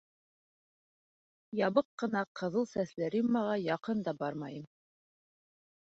Ябыҡ 1.59 1.87
ҡына 2.03 2.25
ҡыҙыл 2.41 2.67
сәсле 2.71 3.13
Риммаға 3.17 3.55
яҡын 3.67 4.05
да 4.09 4.19
бармайым. 4.25 4.69